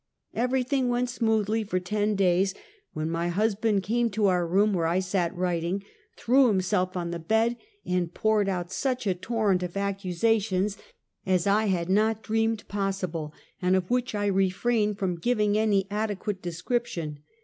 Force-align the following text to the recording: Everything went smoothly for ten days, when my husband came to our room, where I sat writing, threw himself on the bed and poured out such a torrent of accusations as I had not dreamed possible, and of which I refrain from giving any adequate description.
Everything 0.33 0.89
went 0.89 1.11
smoothly 1.11 1.63
for 1.63 1.79
ten 1.79 2.15
days, 2.15 2.55
when 2.93 3.07
my 3.07 3.27
husband 3.27 3.83
came 3.83 4.09
to 4.09 4.25
our 4.25 4.47
room, 4.47 4.73
where 4.73 4.87
I 4.87 4.97
sat 4.97 5.31
writing, 5.35 5.83
threw 6.17 6.47
himself 6.47 6.97
on 6.97 7.11
the 7.11 7.19
bed 7.19 7.55
and 7.85 8.11
poured 8.11 8.49
out 8.49 8.71
such 8.71 9.05
a 9.05 9.13
torrent 9.13 9.61
of 9.61 9.77
accusations 9.77 10.75
as 11.23 11.45
I 11.45 11.65
had 11.65 11.87
not 11.87 12.23
dreamed 12.23 12.67
possible, 12.67 13.31
and 13.61 13.75
of 13.75 13.91
which 13.91 14.15
I 14.15 14.25
refrain 14.25 14.95
from 14.95 15.17
giving 15.19 15.55
any 15.55 15.85
adequate 15.91 16.41
description. 16.41 17.19